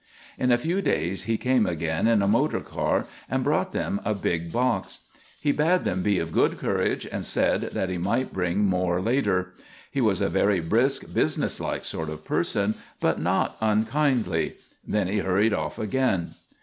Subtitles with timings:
[0.39, 4.15] In a few days he came again in a motor car and brought them a
[4.15, 5.01] big box.
[5.39, 9.53] He bade them be of good courage and said that he might bring more later.
[9.91, 14.53] He was a very brisk, businesslike sort of person, but not unkindly.
[14.83, 16.31] Then he hurried off again.